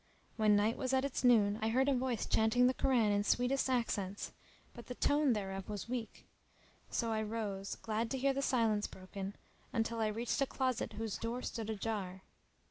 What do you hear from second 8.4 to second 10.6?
silence broken, and followed the sound until I reached a